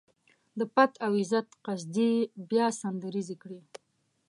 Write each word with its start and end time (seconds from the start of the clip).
د 0.59 0.61
پت 0.73 0.91
او 1.05 1.11
عزت 1.21 1.47
قصيدې 1.65 2.07
يې 2.15 2.29
بيا 2.49 2.67
سندريزې 2.81 3.35
کړې. 3.41 3.59